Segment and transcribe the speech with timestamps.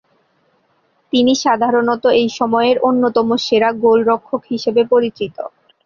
[1.13, 5.35] তিনি সাধারণত এই সময়ের অন্যতম সেরা গোলরক্ষক হিসেবে পরিচিত।